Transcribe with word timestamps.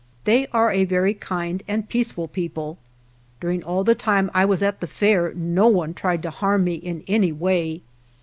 They 0.23 0.47
are 0.47 0.71
a 0.71 0.83
very 0.83 1.13
kind 1.13 1.61
and 1.67 1.87
peaceful 1.87 2.27
people. 2.27 2.79
During 3.39 3.63
all 3.63 3.83
the 3.83 3.93
time 3.93 4.31
I 4.33 4.45
was 4.45 4.63
at 4.63 4.79
the 4.81 4.87
Fair 4.87 5.31
no 5.35 5.67
one 5.67 5.93
tried 5.93 6.23
to 6.23 6.31
harm 6.31 6.63
me 6.63 6.73
in 6.73 7.03
any 7.07 7.31
way. 7.31 7.83